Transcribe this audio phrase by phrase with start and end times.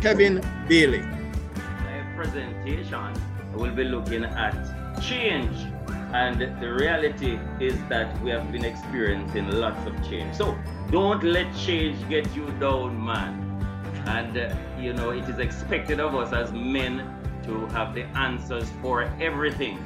[0.00, 1.02] Kevin Bailey.
[1.02, 3.12] My presentation
[3.52, 4.54] will be looking at
[5.02, 5.54] change.
[6.14, 10.34] And the reality is that we have been experiencing lots of change.
[10.34, 10.58] So
[10.90, 13.46] don't let change get you down, man.
[14.06, 17.04] And, uh, you know, it is expected of us as men
[17.44, 19.84] to have the answers for everything.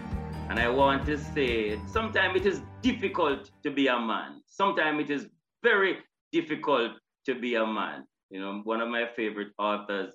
[0.48, 4.42] And I want to say, sometimes it is difficult to be a man.
[4.46, 5.26] Sometimes it is
[5.64, 5.98] very
[6.30, 6.92] difficult
[7.26, 8.04] to be a man.
[8.34, 10.12] You know, one of my favorite authors,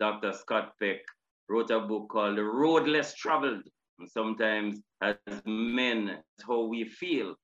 [0.00, 0.32] Dr.
[0.32, 1.02] Scott Peck,
[1.48, 3.62] wrote a book called The Road Less Traveled.
[4.00, 5.14] And sometimes as
[5.46, 7.36] men, that's how we feel.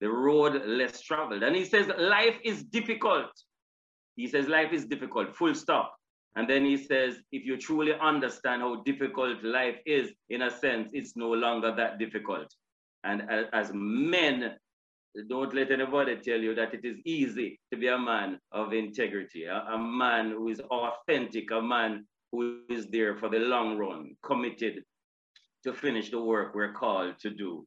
[0.00, 1.42] The road less traveled.
[1.42, 3.30] And he says life is difficult.
[4.16, 5.94] He says life is difficult, full stop.
[6.34, 10.92] And then he says, if you truly understand how difficult life is, in a sense,
[10.94, 12.46] it's no longer that difficult.
[13.04, 14.56] And as, as men,
[15.28, 19.44] don't let anybody tell you that it is easy to be a man of integrity,
[19.44, 24.16] a, a, man who is authentic, a man who is there for the long run,
[24.24, 24.82] committed
[25.62, 27.64] to finish the work we're called to do.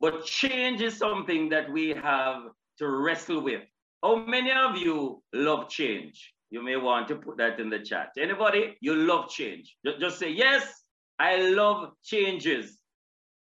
[0.00, 2.42] But change is something that we have
[2.78, 3.62] to wrestle with.
[4.02, 6.32] How many of you love change?
[6.50, 8.08] You may want to put that in the chat.
[8.18, 9.76] Anybody, you love change?
[10.00, 10.66] Just say, yes,
[11.18, 12.78] I love changes.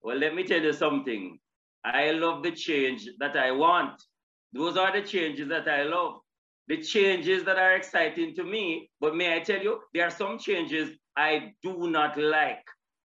[0.02, 1.38] Well, let me tell you something.
[1.84, 4.02] I love the change that I want.
[4.52, 6.20] Those are the changes that I love.
[6.68, 8.90] The changes that are exciting to me.
[9.00, 12.64] But may I tell you, there are some changes I do not like,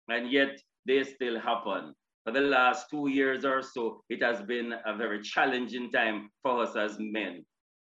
[0.09, 1.95] and yet they still happen.
[2.25, 6.63] For the last two years or so, it has been a very challenging time for
[6.63, 7.45] us as men.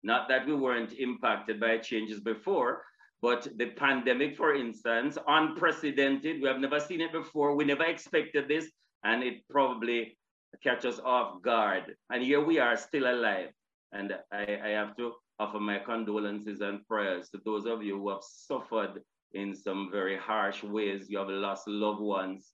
[0.03, 2.83] Not that we weren't impacted by changes before,
[3.21, 6.41] but the pandemic, for instance, unprecedented.
[6.41, 7.55] We have never seen it before.
[7.55, 8.69] We never expected this,
[9.03, 10.17] and it probably
[10.61, 11.95] catch us off guard.
[12.09, 13.49] And here we are still alive.
[13.91, 18.09] And I, I have to offer my condolences and prayers to those of you who
[18.09, 19.01] have suffered
[19.33, 21.07] in some very harsh ways.
[21.09, 22.51] You have lost loved ones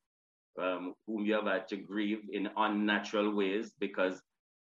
[0.61, 4.21] um, whom you have had to grieve in unnatural ways because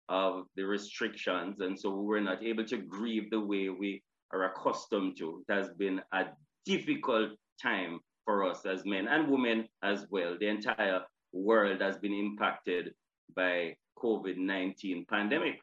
[0.10, 1.60] of the restrictions.
[1.60, 5.44] And so we were not able to grieve the way we are accustomed to.
[5.48, 6.26] It has been a
[6.66, 10.38] difficult time for us as men and women as well.
[10.40, 11.02] The entire
[11.34, 12.94] world has been impacted
[13.36, 15.60] by COVID-19 pandemic.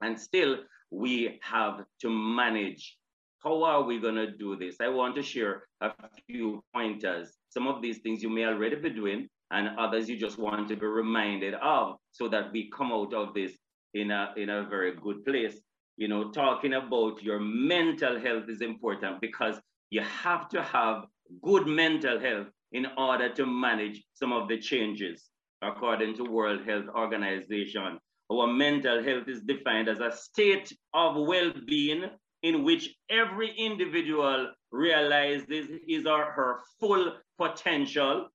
[0.00, 0.58] And still,
[0.90, 2.96] we have to manage.
[3.42, 4.76] How are we going to do this?
[4.80, 5.90] I want to share a
[6.26, 7.32] few pointers.
[7.50, 10.76] Some of these things you may already be doing, and others you just want to
[10.76, 13.52] be reminded of so that we come out of this
[13.94, 15.60] in a, in a very good place.
[15.96, 21.04] You know, talking about your mental health is important because you have to have
[21.42, 25.30] good mental health in order to manage some of the changes
[25.62, 27.98] according to World Health Organization.
[28.30, 32.04] Our mental health is defined as a state of well-being
[32.42, 38.28] in which every individual realizes his or her full potential.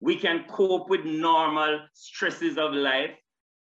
[0.00, 3.14] We can cope with normal stresses of life.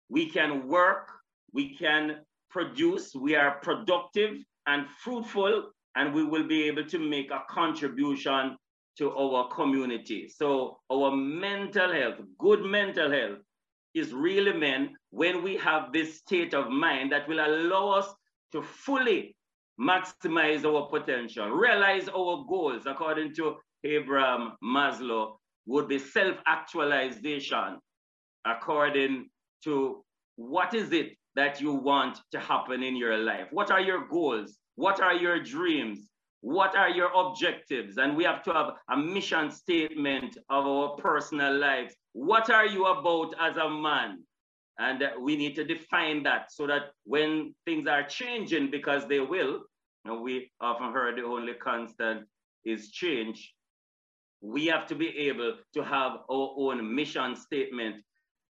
[0.09, 1.09] We can work,
[1.53, 2.17] we can
[2.49, 8.57] produce, we are productive and fruitful, and we will be able to make a contribution
[8.97, 10.27] to our community.
[10.27, 13.39] So our mental health, good mental health
[13.93, 18.13] is really meant when we have this state of mind that will allow us
[18.51, 19.35] to fully
[19.79, 25.35] maximize our potential, realize our goals according to Abraham Maslow
[25.65, 27.79] would be self-actualization
[28.45, 29.29] according
[29.63, 30.03] to
[30.35, 33.47] what is it that you want to happen in your life?
[33.51, 34.57] What are your goals?
[34.75, 36.07] What are your dreams?
[36.41, 37.97] What are your objectives?
[37.97, 41.95] And we have to have a mission statement of our personal lives.
[42.13, 44.23] What are you about as a man?
[44.77, 49.61] And we need to define that so that when things are changing, because they will,
[50.03, 52.27] and we often heard the only constant
[52.65, 53.53] is change,
[54.41, 58.03] we have to be able to have our own mission statement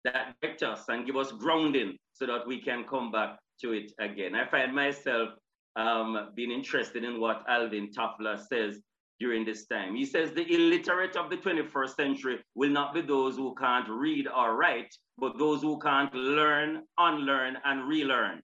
[0.03, 3.91] that directs us and give us grounding so that we can come back to it
[3.99, 4.35] again.
[4.35, 5.29] I find myself
[5.75, 8.80] um, been interested in what Alvin Toffler says
[9.19, 9.95] during this time.
[9.95, 14.27] He says the illiterate of the 21st century will not be those who can't read
[14.27, 18.42] or write, but those who can't learn, unlearn, and relearn.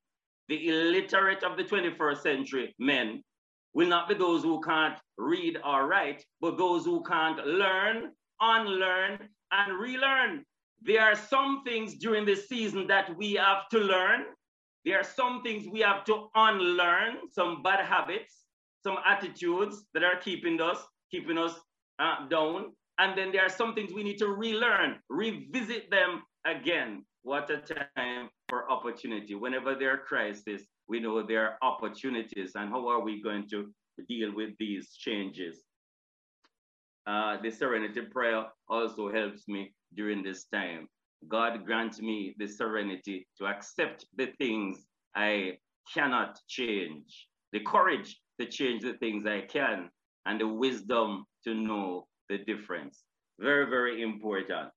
[0.47, 3.23] The illiterate of the 21st century men
[3.73, 9.29] will not be those who can't read or write, but those who can't learn, unlearn,
[9.51, 10.43] and relearn.
[10.81, 14.25] There are some things during this season that we have to learn.
[14.85, 18.45] There are some things we have to unlearn, some bad habits,
[18.83, 20.79] some attitudes that are keeping us,
[21.11, 21.53] keeping us
[21.99, 22.71] uh, down.
[22.97, 27.05] And then there are some things we need to relearn, revisit them again.
[27.23, 29.35] What a time for opportunity.
[29.35, 32.53] Whenever there are crises, we know there are opportunities.
[32.55, 33.71] And how are we going to
[34.09, 35.61] deal with these changes?
[37.05, 40.87] Uh, the serenity prayer also helps me during this time.
[41.27, 44.85] God grant me the serenity to accept the things
[45.15, 45.57] I
[45.93, 49.89] cannot change, the courage to change the things I can,
[50.25, 53.03] and the wisdom to know the difference.
[53.39, 54.69] Very, very important.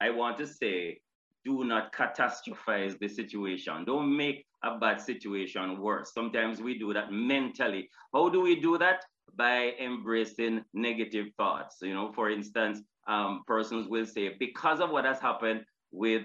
[0.00, 1.00] I want to say,
[1.44, 3.84] do not catastrophize the situation.
[3.84, 6.12] Don't make a bad situation worse.
[6.12, 7.88] Sometimes we do that mentally.
[8.12, 9.04] How do we do that?
[9.36, 11.76] By embracing negative thoughts.
[11.82, 16.22] You know, for instance, um, persons will say, because of what has happened with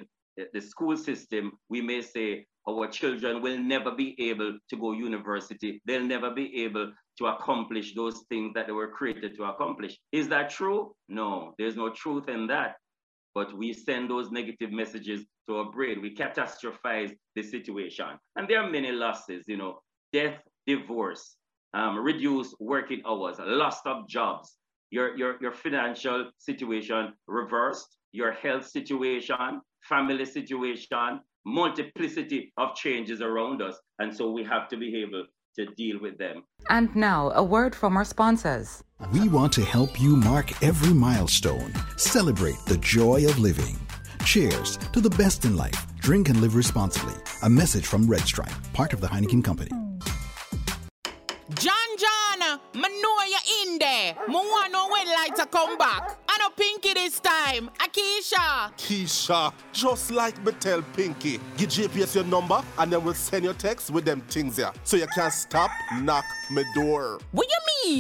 [0.54, 5.82] the school system, we may say our children will never be able to go university.
[5.86, 9.98] They'll never be able to accomplish those things that they were created to accomplish.
[10.12, 10.96] Is that true?
[11.10, 12.76] No, there's no truth in that.
[13.36, 16.02] But we send those negative messages to our brain.
[16.02, 18.08] We catastrophize the situation.
[18.36, 19.80] And there are many losses, you know,
[20.12, 21.36] death, divorce,
[21.74, 24.56] um, reduced working hours, loss of jobs,
[24.94, 29.60] your, your, your financial situation reversed, your health situation,
[29.90, 33.76] family situation, multiplicity of changes around us.
[33.98, 35.26] And so we have to be able
[35.56, 36.44] to deal with them.
[36.70, 38.84] And now, a word from our sponsors.
[39.12, 43.80] We want to help you mark every milestone, celebrate the joy of living.
[44.24, 45.88] Cheers to the best in life.
[45.98, 47.16] Drink and live responsibly.
[47.42, 49.72] A message from Red Stripe, part of the Heineken Company.
[52.76, 54.16] Me know you in there.
[54.28, 56.18] Me want know when light to come back.
[56.28, 57.70] I know Pinky this time.
[57.80, 58.72] Akisha.
[58.78, 63.54] Keisha, just like me tell Pinky, give JPS your number and then we'll send your
[63.54, 64.72] text with them things here.
[64.84, 65.70] So you can stop,
[66.02, 67.20] knock me door.
[67.32, 67.60] What you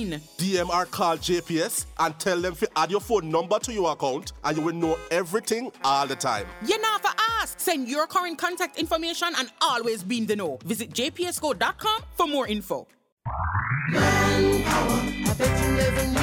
[0.09, 0.19] mean?
[0.37, 4.33] DM DMR call JPS and tell them to add your phone number to your account
[4.43, 6.47] and you will know everything all the time.
[6.65, 7.11] You know for
[7.41, 7.59] ask.
[7.59, 10.57] Send your current contact information and always be in the know.
[10.65, 12.87] Visit jpsco.com for more info
[14.73, 14.99] power.
[15.29, 16.22] I bet you never knew.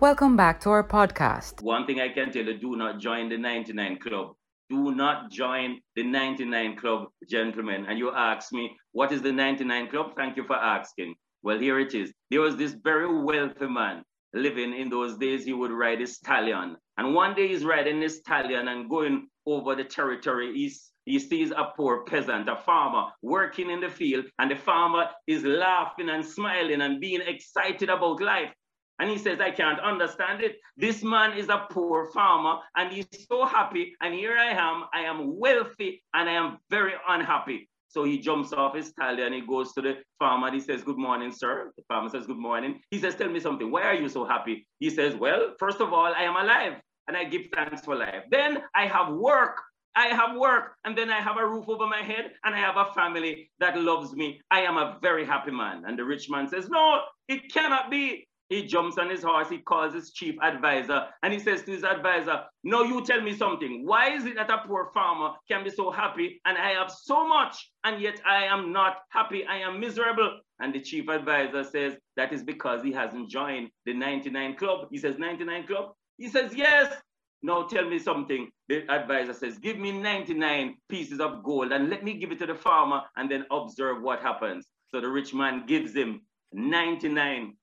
[0.00, 1.60] Welcome back to our podcast.
[1.60, 4.32] One thing I can tell you do not join the 99 Club.
[4.70, 7.84] Do not join the 99 Club, gentlemen.
[7.86, 10.12] And you ask me, what is the 99 Club?
[10.16, 11.16] Thank you for asking.
[11.42, 12.14] Well, here it is.
[12.30, 14.02] There was this very wealthy man
[14.32, 15.44] living in those days.
[15.44, 16.76] He would ride a stallion.
[16.96, 20.54] And one day he's riding this stallion and going over the territory.
[20.54, 25.10] He's he sees a poor peasant, a farmer, working in the field, and the farmer
[25.26, 28.52] is laughing and smiling and being excited about life.
[29.00, 30.58] And he says, I can't understand it.
[30.76, 33.94] This man is a poor farmer and he's so happy.
[34.02, 37.70] And here I am, I am wealthy and I am very unhappy.
[37.88, 40.82] So he jumps off his tally and he goes to the farmer and he says,
[40.82, 41.72] Good morning, sir.
[41.76, 42.80] The farmer says, Good morning.
[42.90, 43.70] He says, Tell me something.
[43.70, 44.66] Why are you so happy?
[44.78, 46.74] He says, Well, first of all, I am alive
[47.08, 48.24] and I give thanks for life.
[48.30, 49.56] Then I have work.
[49.96, 52.76] I have work and then I have a roof over my head and I have
[52.76, 54.40] a family that loves me.
[54.50, 55.84] I am a very happy man.
[55.86, 58.28] And the rich man says, No, it cannot be.
[58.50, 61.84] He jumps on his horse, he calls his chief advisor, and he says to his
[61.84, 63.86] advisor, No, you tell me something.
[63.86, 67.26] Why is it that a poor farmer can be so happy and I have so
[67.26, 69.46] much, and yet I am not happy?
[69.46, 70.40] I am miserable.
[70.58, 74.88] And the chief advisor says, That is because he hasn't joined the 99 club.
[74.90, 75.92] He says, 99 club?
[76.18, 76.92] He says, Yes.
[77.42, 78.50] Now tell me something.
[78.68, 82.46] The advisor says, Give me 99 pieces of gold and let me give it to
[82.46, 84.66] the farmer and then observe what happens.
[84.88, 87.54] So the rich man gives him 99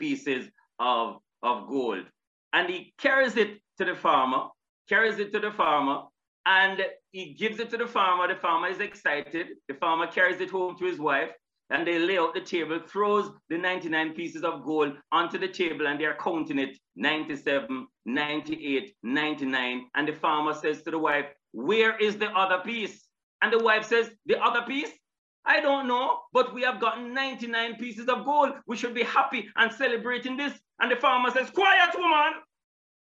[0.00, 0.48] pieces
[0.80, 2.04] of, of gold.
[2.52, 4.48] And he carries it to the farmer,
[4.88, 6.02] carries it to the farmer,
[6.46, 8.26] and he gives it to the farmer.
[8.26, 9.48] The farmer is excited.
[9.68, 11.30] The farmer carries it home to his wife,
[11.70, 15.86] and they lay out the table, throws the 99 pieces of gold onto the table,
[15.86, 19.86] and they're counting it 97, 98, 99.
[19.94, 23.06] And the farmer says to the wife, Where is the other piece?
[23.42, 24.90] And the wife says, the other piece?
[25.50, 28.52] I don't know, but we have gotten 99 pieces of gold.
[28.68, 30.52] We should be happy and celebrating this.
[30.80, 32.34] And the farmer says, quiet woman,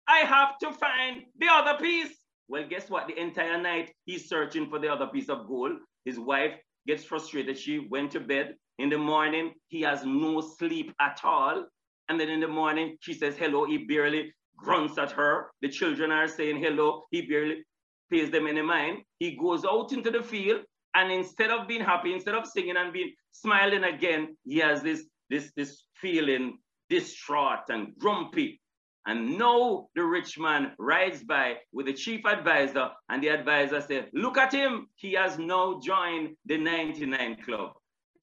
[0.07, 2.15] I have to find the other piece.
[2.47, 3.09] Well, guess what?
[3.09, 5.73] The entire night he's searching for the other piece of gold.
[6.05, 6.53] His wife
[6.87, 7.59] gets frustrated.
[7.59, 8.55] She went to bed.
[8.79, 11.65] In the morning, he has no sleep at all.
[12.09, 13.65] And then in the morning, she says hello.
[13.65, 15.51] He barely grunts at her.
[15.63, 17.07] The children are saying hello.
[17.11, 17.65] He barely
[18.09, 18.99] pays them any mind.
[19.19, 20.61] He goes out into the field.
[20.97, 25.05] And instead of being happy, instead of singing and being smiling again, he has this,
[25.29, 26.57] this, this feeling
[26.89, 28.63] distraught and grumpy.
[29.07, 34.09] And now the rich man rides by with the chief advisor, and the advisor said,
[34.15, 34.89] Look at him.
[34.95, 37.73] He has now joined the 99 club.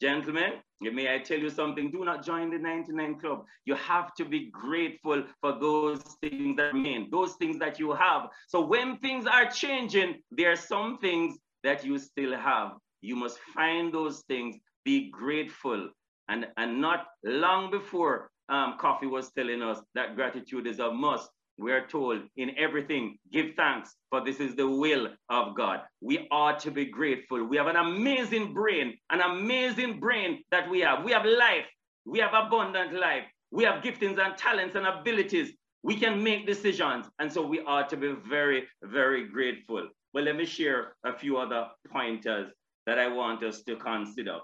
[0.02, 1.92] Gentlemen, may I tell you something?
[1.92, 3.46] Do not join the 99 club.
[3.66, 8.30] You have to be grateful for those things that remain, those things that you have.
[8.48, 12.72] So when things are changing, there are some things that you still have.
[13.02, 14.56] You must find those things,
[14.86, 15.90] be grateful.
[16.30, 21.30] And, and not long before um, Coffee was telling us that gratitude is a must.
[21.58, 25.82] We are told in everything, give thanks, for this is the will of God.
[26.02, 27.44] We ought to be grateful.
[27.46, 31.04] We have an amazing brain, an amazing brain that we have.
[31.04, 31.66] We have life.
[32.06, 33.24] We have abundant life.
[33.52, 35.54] We have giftings and talents and abilities.
[35.84, 37.06] We can make decisions.
[37.20, 39.90] And so we ought to be very, very grateful.
[40.14, 42.52] Well, let me share a few other pointers
[42.86, 44.38] that I want us to consider.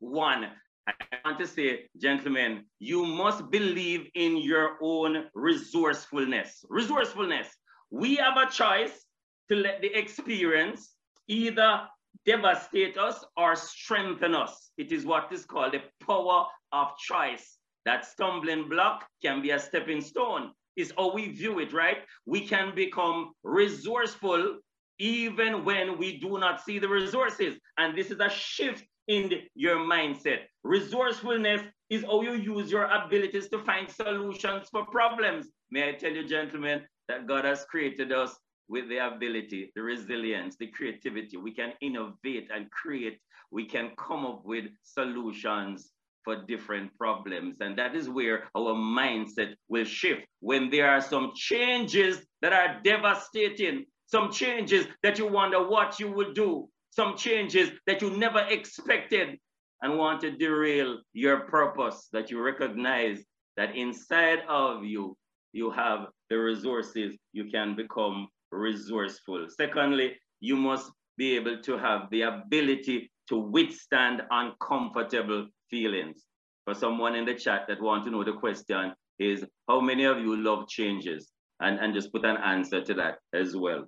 [0.00, 0.48] One,
[0.88, 0.92] I
[1.24, 6.64] want to say, gentlemen, you must believe in your own resourcefulness.
[6.68, 7.46] Resourcefulness.
[7.90, 9.04] We have a choice
[9.48, 10.96] to let the experience
[11.28, 11.82] either
[12.26, 14.72] devastate us or strengthen us.
[14.78, 17.56] It is what is called the power of choice.
[17.84, 21.98] That stumbling block can be a stepping stone, is how we view it, right?
[22.26, 24.58] We can become resourceful
[24.98, 27.58] even when we do not see the resources.
[27.78, 30.40] And this is a shift in your mindset.
[30.64, 35.48] Resourcefulness is how you use your abilities to find solutions for problems.
[35.70, 38.36] May I tell you, gentlemen, that God has created us
[38.68, 41.36] with the ability, the resilience, the creativity.
[41.36, 43.18] We can innovate and create.
[43.50, 45.90] We can come up with solutions
[46.24, 47.56] for different problems.
[47.60, 50.22] And that is where our mindset will shift.
[50.40, 56.12] When there are some changes that are devastating, some changes that you wonder what you
[56.12, 59.38] will do, some changes that you never expected
[59.80, 63.24] and want to derail your purpose, that you recognize
[63.56, 65.16] that inside of you,
[65.54, 69.46] you have the resources, you can become resourceful.
[69.48, 76.24] Secondly, you must be able to have the ability to withstand uncomfortable feelings.
[76.66, 80.18] For someone in the chat that want to know the question is, how many of
[80.18, 81.30] you love changes?
[81.60, 83.86] And, and just put an answer to that as well.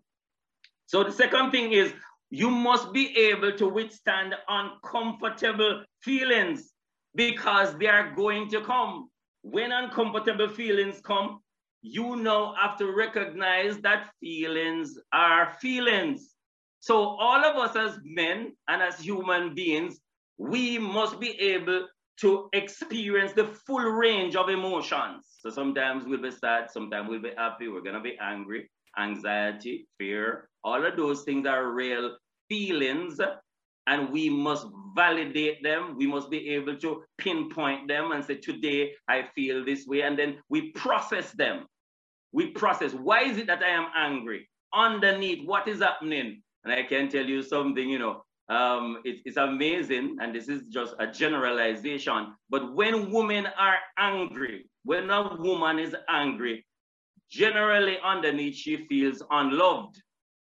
[0.87, 1.93] So the second thing is
[2.31, 6.73] you must be able to withstand uncomfortable feelings
[7.15, 9.09] because they are going to come.
[9.43, 11.41] When uncomfortable feelings come,
[11.83, 16.35] you now have to recognize that feelings are feelings.
[16.81, 20.01] So all of us as men and as human beings,
[20.39, 21.87] we must be able
[22.21, 25.27] to experience the full range of emotions.
[25.41, 30.49] So sometimes we'll be sad, sometimes we'll be happy, we're gonna be angry, anxiety, fear,
[30.63, 32.17] all of those things are real
[32.49, 33.21] feelings
[33.87, 35.97] and we must validate them.
[35.97, 40.03] We must be able to pinpoint them and say, today I feel this way.
[40.03, 41.67] And then we process them.
[42.33, 42.93] We process.
[42.95, 44.49] Why is it that I am angry?
[44.73, 46.43] Underneath, what is happening?
[46.65, 50.17] And I can tell you something, you know, um, it, it's amazing.
[50.21, 52.35] And this is just a generalization.
[52.49, 56.65] But when women are angry, when a woman is angry,
[57.31, 60.01] generally underneath, she feels unloved.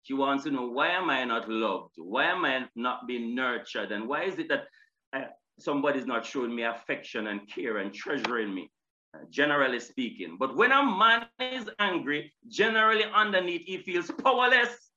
[0.04, 1.96] She wants to know, why am I not loved?
[1.98, 3.92] Why am I not being nurtured?
[3.92, 4.68] And why is it that
[5.14, 5.26] uh,
[5.60, 8.72] somebody's not showing me affection and care and treasuring me?
[9.14, 10.38] Uh, generally speaking.
[10.38, 14.92] But when a man is angry, generally underneath, he feels powerless.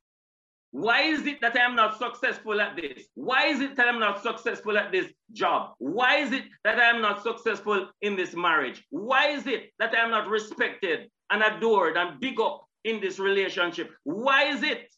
[0.72, 3.08] Why is it that I am not successful at this?
[3.14, 5.74] Why is it that I'm not successful at this job?
[5.78, 8.84] Why is it that I am not successful in this marriage?
[8.90, 13.18] Why is it that I am not respected and adored and big up in this
[13.18, 13.90] relationship?
[14.04, 14.90] Why is it?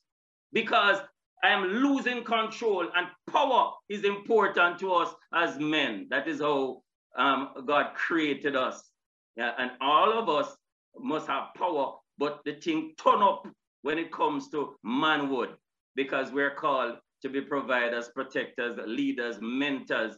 [0.53, 0.99] because
[1.43, 6.07] I am losing control and power is important to us as men.
[6.11, 6.83] That is how
[7.19, 8.91] um, God created us.
[9.37, 10.55] Yeah, and all of us
[10.99, 13.49] must have power, but the thing turn up
[13.81, 15.57] when it comes to manhood
[15.97, 20.15] because we're called to be providers, protectors, leaders, mentors.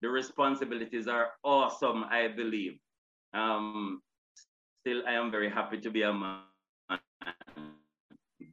[0.00, 2.78] The responsibilities are awesome, I believe.
[3.34, 4.00] Um,
[4.88, 6.40] still, I am very happy to be a man.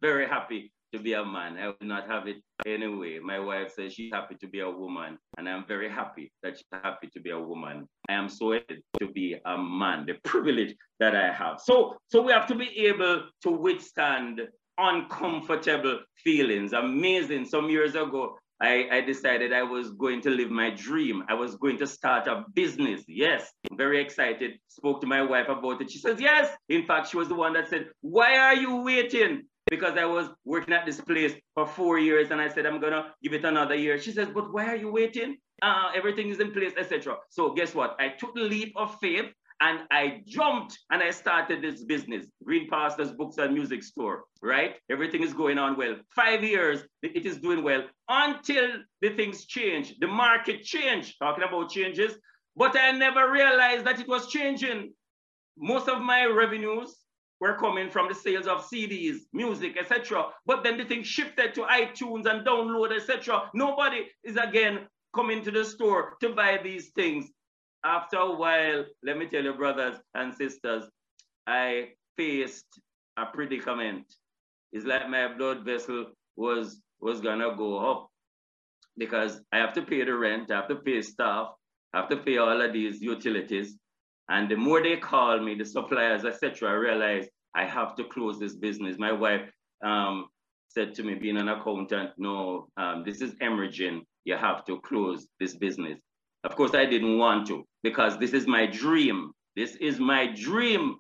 [0.02, 1.58] Very happy to be a man.
[1.58, 3.20] I would not have it anyway.
[3.20, 6.66] My wife says she's happy to be a woman, and I'm very happy that she's
[6.84, 7.88] happy to be a woman.
[8.10, 11.62] I am so happy to be a man, the privilege that I have.
[11.64, 14.42] So, so we have to be able to withstand
[14.78, 16.74] uncomfortable feelings.
[16.74, 17.46] Amazing.
[17.46, 21.24] Some years ago, I, I, decided I was going to live my dream.
[21.28, 23.04] I was going to start a business.
[23.08, 24.54] Yes, very excited.
[24.70, 25.92] Spoke to my wife about it.
[25.92, 26.56] She says, Yes.
[26.70, 29.44] In fact, she was the one that said, Why are you waiting?
[29.70, 32.94] Because I was working at this place for four years and I said, I'm going
[32.94, 34.00] to give it another year.
[34.00, 35.38] She says, But why are you waiting?
[35.62, 37.18] Uh, everything is in place, etc.
[37.30, 37.96] So, guess what?
[38.00, 39.26] I took the leap of faith
[39.62, 44.76] and I jumped and I started this business, Green Pastures Books and Music Store, right?
[44.90, 45.96] Everything is going on well.
[46.16, 48.68] Five years, it is doing well until
[49.02, 49.96] the things change.
[50.00, 52.16] The market changed, talking about changes,
[52.56, 54.94] but I never realized that it was changing.
[55.58, 56.96] Most of my revenues
[57.40, 60.28] were coming from the sales of CDs, music, etc.
[60.46, 63.50] But then the thing shifted to iTunes and download, etc.
[63.54, 67.32] Nobody is again coming to the store to buy these things
[67.86, 70.84] after a while, let me tell you, brothers and sisters,
[71.46, 72.66] I faced
[73.18, 74.06] a predicament.
[74.74, 78.08] It's like my blood vessel was was gonna go up
[78.98, 81.50] because I have to pay the rent, I have to pay staff,
[81.94, 83.78] I have to pay all of these utilities.
[84.30, 88.40] And the more they call me, the suppliers, etc., I realize I have to close
[88.40, 88.98] this business.
[88.98, 89.52] My wife
[89.84, 90.26] um,
[90.70, 94.04] said to me, being an accountant, no, um, this is emerging.
[94.24, 96.00] You have to close this business.
[96.46, 99.32] Of course, I didn't want to because this is my dream.
[99.56, 100.98] This is my dream.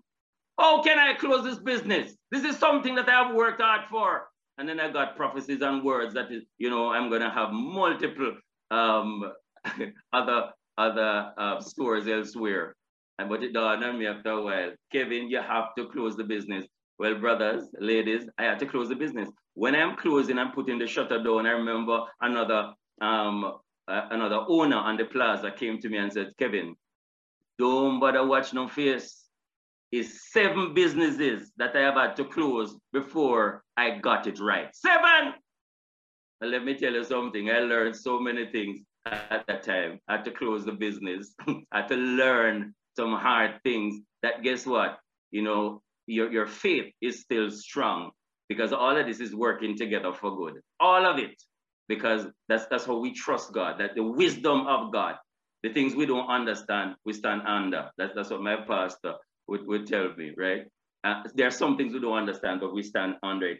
[0.59, 2.15] How can I close this business?
[2.31, 4.27] This is something that I've worked hard for.
[4.57, 8.37] And then I got prophecies and words that is, you know, I'm gonna have multiple
[8.71, 9.31] um,
[10.13, 12.75] other other uh, stores elsewhere.
[13.19, 16.23] And but it dawned on me after a while, Kevin, you have to close the
[16.23, 16.65] business.
[16.97, 19.29] Well, brothers, ladies, I had to close the business.
[19.53, 21.45] When I'm closing, I'm putting the shutter down.
[21.45, 26.31] I remember another um, uh, another owner on the plaza came to me and said,
[26.39, 26.75] Kevin,
[27.57, 29.25] don't bother watch no face.
[29.91, 34.75] It's seven businesses that I have had to close before I got it right.
[34.75, 35.33] Seven!
[36.41, 37.49] And let me tell you something.
[37.49, 39.99] I learned so many things at that time.
[40.07, 41.33] I had to close the business.
[41.47, 44.97] I had to learn some hard things that guess what?
[45.31, 48.11] You know, your, your faith is still strong
[48.49, 50.61] because all of this is working together for good.
[50.79, 51.41] All of it
[51.87, 53.79] because that's that's how we trust God.
[53.79, 55.15] That the wisdom of God,
[55.63, 57.91] the things we don't understand, we stand under.
[57.97, 59.15] That's that's what my pastor
[59.47, 60.65] would, would tell me, right?
[61.03, 63.59] Uh, there are some things we don't understand, but we stand under it.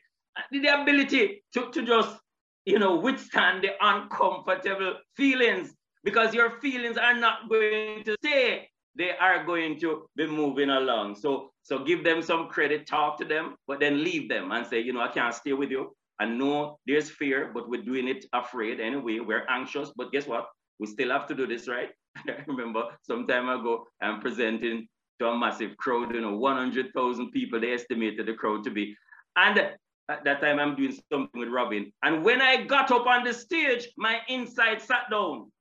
[0.51, 2.17] The ability to, to just,
[2.65, 5.71] you know, withstand the uncomfortable feelings
[6.03, 8.69] because your feelings are not going to stay.
[8.95, 11.15] They are going to be moving along.
[11.15, 14.79] So, so give them some credit, talk to them, but then leave them and say,
[14.79, 15.95] you know, I can't stay with you.
[16.19, 19.19] I know there's fear, but we're doing it afraid anyway.
[19.19, 20.47] We're anxious, but guess what?
[20.80, 21.89] We still have to do this, right?
[22.17, 24.88] I remember some time ago, I'm presenting
[25.19, 28.95] to a massive crowd, you know, 100,000 people, they estimated the crowd to be.
[29.36, 31.91] And at that time, I'm doing something with Robin.
[32.04, 35.51] And when I got up on the stage, my inside sat down.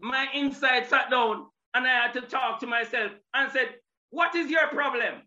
[0.00, 3.76] My inside sat down, and I had to talk to myself and said,
[4.10, 5.22] What is your problem?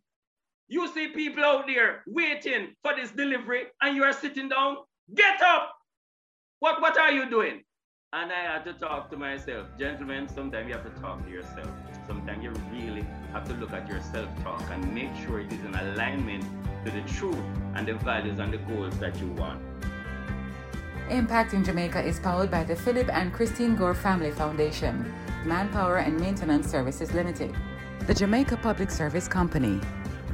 [0.72, 4.78] You see people out there waiting for this delivery and you are sitting down.
[5.16, 5.74] Get up!
[6.60, 7.64] What, what are you doing?
[8.14, 9.66] And I had to talk to myself.
[9.80, 11.72] Gentlemen, sometimes you have to talk to yourself.
[12.06, 13.04] Sometimes you really
[13.34, 16.46] have to look at your self-talk and make sure it is in alignment
[16.86, 17.36] to the truth
[17.74, 19.60] and the values and the goals that you want.
[21.10, 25.12] Impacting Jamaica is powered by the Philip and Christine Gore Family Foundation,
[25.46, 27.56] Manpower and Maintenance Services Limited,
[28.06, 29.80] the Jamaica Public Service Company,